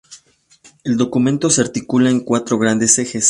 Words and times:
El 0.83 0.97
documento 0.97 1.51
se 1.51 1.61
articula 1.61 2.09
en 2.09 2.21
cuatro 2.21 2.57
grandes 2.57 2.97
ejes. 2.97 3.19